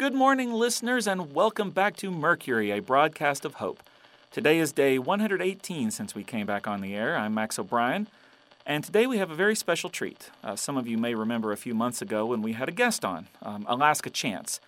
Good 0.00 0.14
morning, 0.14 0.54
listeners, 0.54 1.06
and 1.06 1.34
welcome 1.34 1.72
back 1.72 1.94
to 1.96 2.10
Mercury, 2.10 2.70
a 2.70 2.80
broadcast 2.80 3.44
of 3.44 3.56
hope. 3.56 3.82
Today 4.30 4.58
is 4.58 4.72
day 4.72 4.98
118 4.98 5.90
since 5.90 6.14
we 6.14 6.24
came 6.24 6.46
back 6.46 6.66
on 6.66 6.80
the 6.80 6.94
air. 6.94 7.18
I'm 7.18 7.34
Max 7.34 7.58
O'Brien, 7.58 8.08
and 8.64 8.82
today 8.82 9.06
we 9.06 9.18
have 9.18 9.30
a 9.30 9.34
very 9.34 9.54
special 9.54 9.90
treat. 9.90 10.30
Uh, 10.42 10.56
some 10.56 10.78
of 10.78 10.88
you 10.88 10.96
may 10.96 11.14
remember 11.14 11.52
a 11.52 11.56
few 11.58 11.74
months 11.74 12.00
ago 12.00 12.24
when 12.24 12.40
we 12.40 12.54
had 12.54 12.66
a 12.66 12.72
guest 12.72 13.04
on, 13.04 13.28
um, 13.42 13.66
Alaska 13.68 14.08
Chance. 14.08 14.58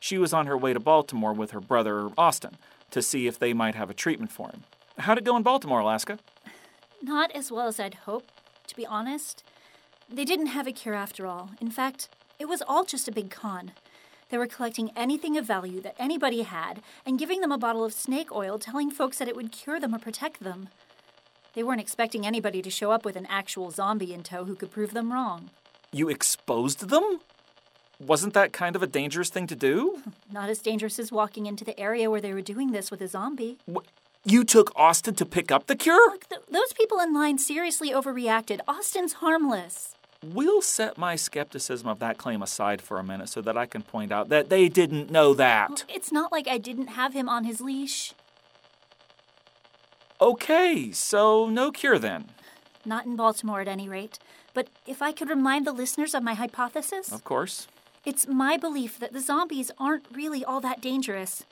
She 0.00 0.18
was 0.18 0.32
on 0.32 0.48
her 0.48 0.58
way 0.58 0.72
to 0.72 0.80
Baltimore 0.80 1.34
with 1.34 1.52
her 1.52 1.60
brother, 1.60 2.10
Austin, 2.18 2.56
to 2.90 3.00
see 3.00 3.28
if 3.28 3.38
they 3.38 3.52
might 3.52 3.76
have 3.76 3.90
a 3.90 3.94
treatment 3.94 4.32
for 4.32 4.48
him. 4.48 4.64
How'd 4.98 5.18
it 5.18 5.24
go 5.24 5.36
in 5.36 5.44
Baltimore, 5.44 5.78
Alaska? 5.78 6.18
Not 7.00 7.30
as 7.30 7.52
well 7.52 7.68
as 7.68 7.78
I'd 7.78 7.94
hoped, 7.94 8.32
to 8.66 8.74
be 8.74 8.86
honest. 8.86 9.44
They 10.12 10.24
didn't 10.24 10.46
have 10.46 10.66
a 10.66 10.72
cure 10.72 10.94
after 10.94 11.28
all. 11.28 11.50
In 11.60 11.70
fact, 11.70 12.08
it 12.40 12.48
was 12.48 12.60
all 12.66 12.82
just 12.82 13.06
a 13.06 13.12
big 13.12 13.30
con. 13.30 13.70
They 14.30 14.38
were 14.38 14.46
collecting 14.46 14.90
anything 14.96 15.36
of 15.36 15.44
value 15.44 15.80
that 15.80 15.96
anybody 15.98 16.42
had 16.42 16.82
and 17.04 17.18
giving 17.18 17.40
them 17.40 17.52
a 17.52 17.58
bottle 17.58 17.84
of 17.84 17.92
snake 17.92 18.30
oil, 18.32 18.58
telling 18.58 18.90
folks 18.90 19.18
that 19.18 19.28
it 19.28 19.36
would 19.36 19.52
cure 19.52 19.80
them 19.80 19.94
or 19.94 19.98
protect 19.98 20.40
them. 20.42 20.68
They 21.54 21.62
weren't 21.64 21.80
expecting 21.80 22.24
anybody 22.26 22.62
to 22.62 22.70
show 22.70 22.92
up 22.92 23.04
with 23.04 23.16
an 23.16 23.26
actual 23.28 23.70
zombie 23.72 24.14
in 24.14 24.22
tow 24.22 24.44
who 24.44 24.54
could 24.54 24.70
prove 24.70 24.92
them 24.92 25.12
wrong. 25.12 25.50
You 25.92 26.08
exposed 26.08 26.88
them? 26.88 27.20
Wasn't 27.98 28.32
that 28.34 28.52
kind 28.52 28.76
of 28.76 28.82
a 28.82 28.86
dangerous 28.86 29.30
thing 29.30 29.46
to 29.48 29.56
do? 29.56 30.00
Not 30.32 30.48
as 30.48 30.60
dangerous 30.60 30.98
as 31.00 31.10
walking 31.10 31.46
into 31.46 31.64
the 31.64 31.78
area 31.78 32.08
where 32.10 32.20
they 32.20 32.32
were 32.32 32.40
doing 32.40 32.70
this 32.70 32.90
with 32.90 33.00
a 33.00 33.08
zombie. 33.08 33.58
Wh- 33.70 33.84
You 34.24 34.44
took 34.44 34.70
Austin 34.76 35.14
to 35.16 35.26
pick 35.26 35.50
up 35.50 35.66
the 35.66 35.74
cure? 35.76 36.10
Look, 36.12 36.28
th- 36.28 36.42
those 36.50 36.72
people 36.72 37.00
in 37.00 37.12
line 37.12 37.36
seriously 37.38 37.90
overreacted. 37.90 38.60
Austin's 38.68 39.14
harmless. 39.14 39.94
We'll 40.24 40.60
set 40.60 40.98
my 40.98 41.16
skepticism 41.16 41.88
of 41.88 41.98
that 42.00 42.18
claim 42.18 42.42
aside 42.42 42.82
for 42.82 42.98
a 42.98 43.02
minute 43.04 43.30
so 43.30 43.40
that 43.40 43.56
I 43.56 43.64
can 43.64 43.82
point 43.82 44.12
out 44.12 44.28
that 44.28 44.50
they 44.50 44.68
didn't 44.68 45.10
know 45.10 45.32
that. 45.34 45.84
It's 45.88 46.12
not 46.12 46.30
like 46.30 46.46
I 46.46 46.58
didn't 46.58 46.88
have 46.88 47.14
him 47.14 47.28
on 47.28 47.44
his 47.44 47.60
leash. 47.62 48.12
Okay, 50.20 50.92
so 50.92 51.48
no 51.48 51.70
cure 51.72 51.98
then. 51.98 52.26
Not 52.84 53.06
in 53.06 53.16
Baltimore, 53.16 53.60
at 53.62 53.68
any 53.68 53.88
rate. 53.88 54.18
But 54.52 54.68
if 54.86 55.00
I 55.00 55.12
could 55.12 55.30
remind 55.30 55.66
the 55.66 55.72
listeners 55.72 56.14
of 56.14 56.22
my 56.22 56.34
hypothesis, 56.34 57.10
Of 57.10 57.24
course. 57.24 57.66
it's 58.04 58.26
my 58.26 58.58
belief 58.58 58.98
that 58.98 59.12
the 59.14 59.20
zombies 59.20 59.70
aren't 59.78 60.04
really 60.12 60.44
all 60.44 60.60
that 60.60 60.82
dangerous. 60.82 61.44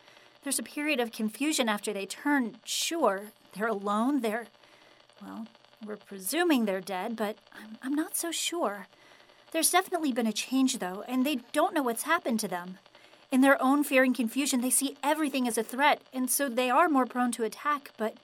There's 0.43 0.59
a 0.59 0.63
period 0.63 1.01
of 1.01 1.11
confusion 1.13 1.69
after 1.69 1.93
they 1.95 2.05
turn. 2.07 2.57
Sure, 2.65 3.33
they're 3.55 3.67
alone. 3.69 4.21
They're. 4.21 4.47
Well, 5.23 5.47
we're 5.85 5.97
presuming 5.97 6.65
they're 6.65 6.81
dead, 6.81 7.17
but 7.17 7.37
I'm, 7.53 7.79
I'm 7.83 7.95
not 7.95 8.17
so 8.17 8.31
sure. 8.31 8.87
There's 9.53 9.71
definitely 9.71 10.13
been 10.13 10.27
a 10.27 10.33
change, 10.33 10.79
though, 10.79 11.05
and 11.09 11.25
they 11.25 11.37
don't 11.53 11.75
know 11.75 11.83
what's 11.83 12.03
happened 12.03 12.41
to 12.41 12.49
them. 12.49 12.79
In 13.31 13.41
their 13.41 13.61
own 13.63 13.85
fear 13.85 14.03
and 14.03 14.15
confusion, 14.15 14.61
they 14.61 14.71
see 14.71 14.97
everything 15.03 15.47
as 15.47 15.59
a 15.59 15.63
threat, 15.63 16.03
and 16.13 16.31
so 16.31 16.49
they 16.49 16.71
are 16.71 16.89
more 16.89 17.07
prone 17.07 17.33
to 17.33 17.45
attack, 17.45 17.93
but 17.97 18.15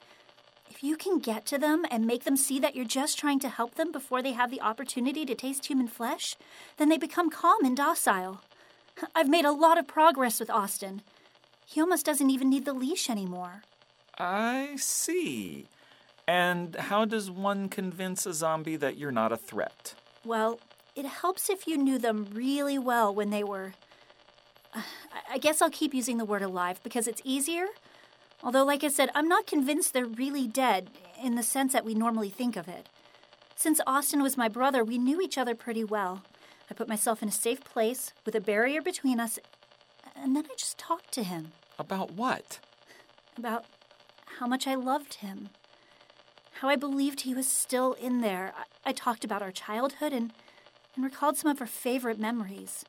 if 0.70 0.83
you 0.83 0.96
can 0.96 1.19
get 1.19 1.46
to 1.46 1.58
them 1.58 1.84
and 1.91 2.06
make 2.06 2.24
them 2.24 2.36
see 2.36 2.58
that 2.58 2.74
you're 2.74 2.84
just 2.84 3.19
trying 3.19 3.38
to 3.41 3.48
help 3.48 3.77
them 3.77 3.92
before 3.92 4.22
they 4.22 4.33
have 4.33 4.50
the 4.50 4.61
opportunity 4.61 5.24
to 5.24 5.34
taste 5.34 5.66
human 5.66 5.86
flesh, 5.86 6.36
then 6.78 6.89
they 6.89 6.98
become 6.98 7.30
calm 7.30 7.64
and 7.64 7.77
docile. 7.77 8.41
I've 9.14 9.28
made 9.28 9.44
a 9.44 9.52
lot 9.52 9.78
of 9.78 9.86
progress 9.86 10.41
with 10.41 10.50
Austin. 10.50 11.02
He 11.64 11.80
almost 11.80 12.05
doesn't 12.05 12.30
even 12.30 12.50
need 12.50 12.64
the 12.64 12.72
leash 12.72 13.08
anymore. 13.08 13.62
I 14.18 14.77
see. 14.77 15.66
And 16.27 16.75
how 16.77 17.05
does 17.05 17.30
one 17.30 17.69
convince 17.69 18.25
a 18.27 18.33
zombie 18.33 18.77
that 18.77 18.97
you're 18.97 19.12
not 19.12 19.33
a 19.33 19.36
threat? 19.36 19.94
Well, 20.25 20.58
it 20.97 21.05
helps 21.05 21.50
if 21.50 21.67
you 21.67 21.77
knew 21.77 21.98
them 21.98 22.28
really 22.33 22.78
well 22.78 23.14
when 23.14 23.30
they 23.30 23.44
were. 23.44 23.75
I- 24.75 24.83
I 25.33 25.39
guess 25.39 25.61
I'll 25.61 25.70
keep 25.70 25.92
using 25.95 26.19
the 26.19 26.25
word 26.25 26.42
alive 26.42 26.80
because 26.83 27.06
it's 27.06 27.20
easier. 27.25 27.67
Although, 28.42 28.64
like 28.64 28.84
I 28.84 28.89
said, 28.89 29.11
I'm 29.14 29.28
not 29.28 29.47
convinced 29.47 29.92
they're 29.92 30.06
really 30.06 30.47
dead 30.47 30.91
in 31.22 31.34
the 31.34 31.42
sense 31.42 31.73
that 31.73 31.84
we 31.84 31.95
normally 31.95 32.30
think 32.30 32.57
of 32.57 32.68
it. 32.68 32.89
Since 33.57 33.80
Austin 33.86 34.23
was 34.23 34.36
my 34.36 34.48
brother, 34.48 34.84
we 34.84 34.98
knew 34.98 35.20
each 35.20 35.39
other 35.39 35.55
pretty 35.55 35.84
well. 35.84 36.23
I 36.70 36.74
put 36.74 36.89
myself 36.89 37.23
in 37.23 37.29
a 37.29 37.33
safe 37.33 37.63
place 37.64 38.13
with 38.24 38.34
a 38.34 38.40
barrier 38.40 38.83
between 38.83 39.20
us, 39.20 39.39
and 40.17 40.34
then 40.34 40.45
I 40.51 40.55
just 40.57 40.79
talked 40.79 41.13
to 41.13 41.23
him 41.23 41.52
About 41.79 42.13
what? 42.13 42.58
about 43.36 43.64
how 44.39 44.46
much 44.46 44.67
I 44.67 44.74
loved 44.74 45.14
him, 45.14 45.51
how 46.64 46.70
I 46.70 46.77
believed 46.77 47.20
he 47.20 47.35
was 47.35 47.47
still 47.47 47.92
in 47.92 48.23
there. 48.23 48.55
I, 48.57 48.89
I 48.89 48.92
talked 48.92 49.23
about 49.23 49.42
our 49.42 49.52
childhood 49.52 50.14
and, 50.14 50.33
and 50.97 51.05
recalled 51.05 51.36
some 51.36 51.51
of 51.51 51.61
our 51.61 51.67
favorite 51.67 52.19
memories. 52.19 52.86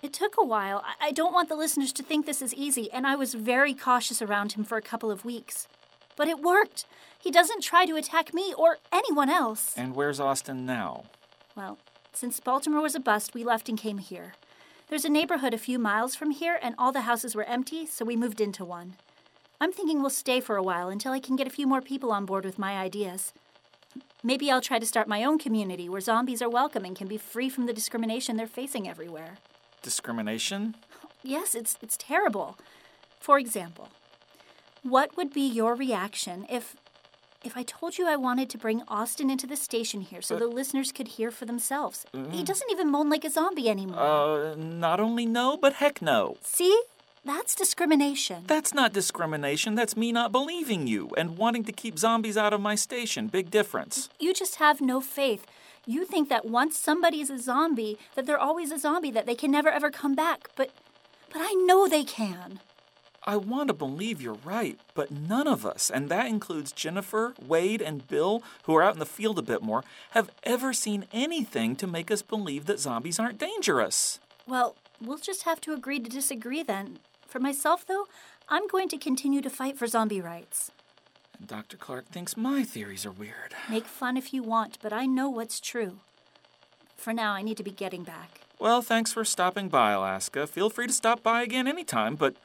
It 0.00 0.12
took 0.12 0.36
a 0.38 0.44
while. 0.44 0.80
I, 0.86 1.08
I 1.08 1.10
don't 1.10 1.32
want 1.32 1.48
the 1.48 1.56
listeners 1.56 1.92
to 1.94 2.04
think 2.04 2.24
this 2.24 2.40
is 2.40 2.54
easy, 2.54 2.88
and 2.92 3.04
I 3.04 3.16
was 3.16 3.34
very 3.34 3.74
cautious 3.74 4.22
around 4.22 4.52
him 4.52 4.62
for 4.62 4.78
a 4.78 4.82
couple 4.82 5.10
of 5.10 5.24
weeks. 5.24 5.66
But 6.14 6.28
it 6.28 6.40
worked. 6.40 6.86
He 7.18 7.32
doesn't 7.32 7.64
try 7.64 7.84
to 7.84 7.96
attack 7.96 8.32
me 8.32 8.54
or 8.56 8.78
anyone 8.92 9.28
else. 9.28 9.74
And 9.76 9.96
where's 9.96 10.20
Austin 10.20 10.64
now? 10.64 11.06
Well, 11.56 11.78
since 12.12 12.38
Baltimore 12.38 12.80
was 12.80 12.94
a 12.94 13.00
bust, 13.00 13.34
we 13.34 13.42
left 13.42 13.68
and 13.68 13.76
came 13.76 13.98
here. 13.98 14.34
There's 14.86 15.04
a 15.04 15.08
neighborhood 15.08 15.52
a 15.52 15.58
few 15.58 15.80
miles 15.80 16.14
from 16.14 16.30
here, 16.30 16.60
and 16.62 16.76
all 16.78 16.92
the 16.92 17.00
houses 17.00 17.34
were 17.34 17.42
empty, 17.42 17.86
so 17.86 18.04
we 18.04 18.14
moved 18.14 18.40
into 18.40 18.64
one. 18.64 18.94
I'm 19.64 19.72
thinking 19.72 20.02
we'll 20.02 20.10
stay 20.10 20.40
for 20.40 20.56
a 20.56 20.62
while 20.62 20.90
until 20.90 21.12
I 21.12 21.20
can 21.20 21.36
get 21.36 21.46
a 21.46 21.50
few 21.50 21.66
more 21.66 21.80
people 21.80 22.12
on 22.12 22.26
board 22.26 22.44
with 22.44 22.58
my 22.58 22.76
ideas. 22.76 23.32
Maybe 24.22 24.50
I'll 24.50 24.60
try 24.60 24.78
to 24.78 24.84
start 24.84 25.08
my 25.08 25.24
own 25.24 25.38
community 25.38 25.88
where 25.88 26.02
zombies 26.02 26.42
are 26.42 26.50
welcome 26.50 26.84
and 26.84 26.94
can 26.94 27.08
be 27.08 27.16
free 27.16 27.48
from 27.48 27.64
the 27.64 27.72
discrimination 27.72 28.36
they're 28.36 28.46
facing 28.46 28.86
everywhere. 28.86 29.38
Discrimination? 29.80 30.74
Yes, 31.22 31.54
it's, 31.54 31.78
it's 31.80 31.96
terrible. 31.96 32.58
For 33.18 33.38
example, 33.38 33.88
what 34.82 35.16
would 35.16 35.32
be 35.32 35.48
your 35.48 35.74
reaction 35.74 36.44
if 36.50 36.76
if 37.42 37.56
I 37.56 37.62
told 37.62 37.96
you 37.96 38.06
I 38.06 38.16
wanted 38.16 38.50
to 38.50 38.58
bring 38.58 38.82
Austin 38.88 39.30
into 39.30 39.46
the 39.46 39.56
station 39.56 40.02
here 40.02 40.20
so 40.20 40.38
the 40.38 40.46
listeners 40.46 40.92
could 40.92 41.08
hear 41.08 41.30
for 41.30 41.46
themselves? 41.46 42.04
He 42.30 42.42
doesn't 42.42 42.70
even 42.70 42.90
moan 42.90 43.08
like 43.08 43.24
a 43.24 43.30
zombie 43.30 43.70
anymore. 43.70 43.98
Uh, 43.98 44.54
not 44.56 45.00
only 45.00 45.24
no, 45.24 45.56
but 45.56 45.74
heck 45.74 46.02
no. 46.02 46.36
See? 46.42 46.82
That's 47.24 47.54
discrimination. 47.54 48.44
That's 48.46 48.74
not 48.74 48.92
discrimination. 48.92 49.74
That's 49.74 49.96
me 49.96 50.12
not 50.12 50.30
believing 50.30 50.86
you 50.86 51.10
and 51.16 51.38
wanting 51.38 51.64
to 51.64 51.72
keep 51.72 51.98
zombies 51.98 52.36
out 52.36 52.52
of 52.52 52.60
my 52.60 52.74
station. 52.74 53.28
Big 53.28 53.50
difference. 53.50 54.10
You 54.20 54.34
just 54.34 54.56
have 54.56 54.82
no 54.82 55.00
faith. 55.00 55.46
You 55.86 56.04
think 56.04 56.28
that 56.28 56.44
once 56.44 56.76
somebody's 56.78 57.30
a 57.30 57.38
zombie, 57.38 57.98
that 58.14 58.26
they're 58.26 58.38
always 58.38 58.70
a 58.70 58.78
zombie, 58.78 59.10
that 59.10 59.24
they 59.24 59.34
can 59.34 59.50
never 59.50 59.70
ever 59.70 59.90
come 59.90 60.14
back. 60.14 60.48
But 60.54 60.70
but 61.32 61.40
I 61.42 61.52
know 61.52 61.88
they 61.88 62.04
can. 62.04 62.60
I 63.26 63.36
want 63.36 63.68
to 63.68 63.74
believe 63.74 64.20
you're 64.20 64.38
right, 64.44 64.78
but 64.92 65.10
none 65.10 65.48
of 65.48 65.64
us, 65.64 65.88
and 65.88 66.10
that 66.10 66.26
includes 66.26 66.72
Jennifer, 66.72 67.34
Wade, 67.44 67.80
and 67.80 68.06
Bill, 68.06 68.42
who 68.64 68.76
are 68.76 68.82
out 68.82 68.92
in 68.92 68.98
the 68.98 69.06
field 69.06 69.38
a 69.38 69.42
bit 69.42 69.62
more, 69.62 69.82
have 70.10 70.30
ever 70.42 70.74
seen 70.74 71.06
anything 71.10 71.74
to 71.76 71.86
make 71.86 72.10
us 72.10 72.20
believe 72.20 72.66
that 72.66 72.80
zombies 72.80 73.18
aren't 73.18 73.38
dangerous. 73.38 74.20
Well, 74.46 74.76
we'll 75.00 75.16
just 75.16 75.44
have 75.44 75.58
to 75.62 75.72
agree 75.72 76.00
to 76.00 76.10
disagree 76.10 76.62
then. 76.62 76.98
For 77.34 77.40
myself, 77.40 77.84
though, 77.84 78.06
I'm 78.48 78.68
going 78.68 78.88
to 78.90 78.96
continue 78.96 79.40
to 79.40 79.50
fight 79.50 79.76
for 79.76 79.88
zombie 79.88 80.20
rights. 80.20 80.70
And 81.36 81.48
Dr. 81.48 81.76
Clark 81.76 82.06
thinks 82.06 82.36
my 82.36 82.62
theories 82.62 83.04
are 83.04 83.10
weird. 83.10 83.56
Make 83.68 83.86
fun 83.86 84.16
if 84.16 84.32
you 84.32 84.44
want, 84.44 84.78
but 84.80 84.92
I 84.92 85.06
know 85.06 85.28
what's 85.28 85.58
true. 85.58 85.98
For 86.96 87.12
now, 87.12 87.32
I 87.32 87.42
need 87.42 87.56
to 87.56 87.64
be 87.64 87.72
getting 87.72 88.04
back. 88.04 88.42
Well, 88.60 88.82
thanks 88.82 89.12
for 89.12 89.24
stopping 89.24 89.68
by, 89.68 89.90
Alaska. 89.90 90.46
Feel 90.46 90.70
free 90.70 90.86
to 90.86 90.92
stop 90.92 91.24
by 91.24 91.42
again 91.42 91.66
anytime, 91.66 92.14
but 92.14 92.36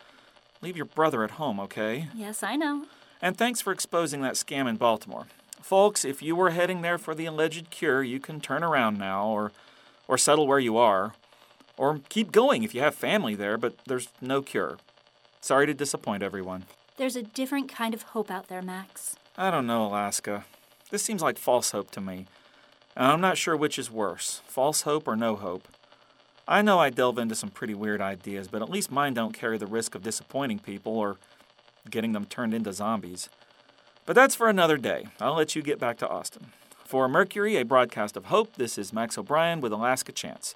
leave 0.59 0.75
your 0.75 0.87
brother 0.87 1.23
at 1.23 1.37
home, 1.37 1.59
okay? 1.59 2.07
Yes, 2.15 2.41
I 2.41 2.55
know. 2.55 2.85
And 3.21 3.37
thanks 3.37 3.61
for 3.61 3.71
exposing 3.71 4.23
that 4.23 4.33
scam 4.33 4.67
in 4.67 4.77
Baltimore. 4.77 5.27
Folks, 5.61 6.03
if 6.03 6.23
you 6.23 6.35
were 6.35 6.49
heading 6.49 6.81
there 6.81 6.97
for 6.97 7.13
the 7.13 7.27
alleged 7.27 7.69
cure, 7.69 8.01
you 8.01 8.19
can 8.19 8.41
turn 8.41 8.63
around 8.63 8.97
now 8.97 9.27
or 9.27 9.51
or 10.07 10.17
settle 10.17 10.47
where 10.47 10.57
you 10.57 10.77
are. 10.77 11.13
Or 11.79 12.01
keep 12.09 12.33
going 12.33 12.63
if 12.63 12.75
you 12.75 12.81
have 12.81 12.93
family 12.93 13.35
there, 13.35 13.57
but 13.57 13.73
there's 13.87 14.09
no 14.19 14.41
cure. 14.41 14.77
Sorry 15.39 15.65
to 15.65 15.73
disappoint 15.73 16.21
everyone. 16.21 16.65
There's 16.97 17.15
a 17.15 17.23
different 17.23 17.71
kind 17.71 17.93
of 17.93 18.01
hope 18.01 18.29
out 18.29 18.49
there, 18.49 18.61
Max. 18.61 19.15
I 19.37 19.49
don't 19.49 19.65
know, 19.65 19.85
Alaska. 19.85 20.43
This 20.91 21.03
seems 21.03 21.21
like 21.21 21.37
false 21.37 21.71
hope 21.71 21.89
to 21.91 22.01
me. 22.01 22.25
And 22.97 23.07
I'm 23.07 23.21
not 23.21 23.37
sure 23.37 23.55
which 23.55 23.79
is 23.79 23.89
worse 23.89 24.41
false 24.45 24.81
hope 24.81 25.07
or 25.07 25.15
no 25.15 25.37
hope. 25.37 25.69
I 26.49 26.61
know 26.61 26.79
I 26.79 26.89
delve 26.89 27.17
into 27.17 27.33
some 27.33 27.49
pretty 27.49 27.75
weird 27.75 28.01
ideas, 28.01 28.49
but 28.49 28.61
at 28.61 28.69
least 28.69 28.91
mine 28.91 29.13
don't 29.13 29.33
carry 29.33 29.57
the 29.57 29.65
risk 29.65 29.95
of 29.95 30.03
disappointing 30.03 30.59
people 30.59 30.97
or 30.97 31.15
getting 31.89 32.11
them 32.11 32.25
turned 32.25 32.53
into 32.53 32.73
zombies. 32.73 33.29
But 34.05 34.17
that's 34.17 34.35
for 34.35 34.49
another 34.49 34.75
day. 34.75 35.07
I'll 35.21 35.35
let 35.35 35.55
you 35.55 35.61
get 35.61 35.79
back 35.79 35.97
to 35.99 36.09
Austin. 36.09 36.47
For 36.83 37.07
Mercury, 37.07 37.55
a 37.55 37.63
broadcast 37.63 38.17
of 38.17 38.25
hope, 38.25 38.57
this 38.57 38.77
is 38.77 38.91
Max 38.91 39.17
O'Brien 39.17 39.61
with 39.61 39.71
Alaska 39.71 40.11
Chance. 40.11 40.55